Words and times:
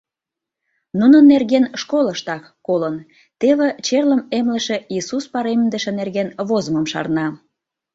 Нунын 0.99 1.23
нерген 1.33 1.65
школыштак 1.81 2.43
колын: 2.67 2.95
теве 3.39 3.67
черлым 3.85 4.21
эмлыше 4.37 4.77
Исус-Паремдыше 4.97 5.91
нерген 5.99 6.27
возымым 6.49 6.85
шарна. 6.91 7.27